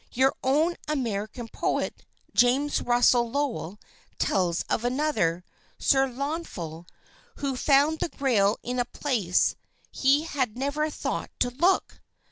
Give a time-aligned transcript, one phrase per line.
[0.13, 3.79] "Your own American poet, James Russell Lowell,
[4.17, 5.43] tells of another,
[5.77, 6.87] Sir Launfal,
[7.35, 9.53] who found the Grail in a place
[9.91, 12.01] he had never thought to look."